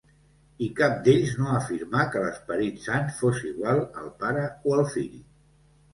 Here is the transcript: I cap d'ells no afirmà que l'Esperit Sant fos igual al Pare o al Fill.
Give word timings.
I 0.67 0.67
cap 0.79 0.95
d'ells 1.07 1.33
no 1.41 1.49
afirmà 1.57 2.07
que 2.15 2.23
l'Esperit 2.25 2.81
Sant 2.87 3.07
fos 3.19 3.45
igual 3.53 3.85
al 4.05 4.11
Pare 4.25 4.47
o 4.73 4.79
al 4.79 4.83
Fill. 4.95 5.25